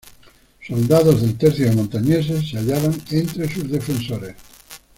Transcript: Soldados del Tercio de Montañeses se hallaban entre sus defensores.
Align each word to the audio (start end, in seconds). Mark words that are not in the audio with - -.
Soldados 0.67 1.21
del 1.21 1.37
Tercio 1.37 1.69
de 1.69 1.75
Montañeses 1.75 2.49
se 2.49 2.57
hallaban 2.57 2.99
entre 3.11 3.47
sus 3.53 3.69
defensores. 3.69 4.35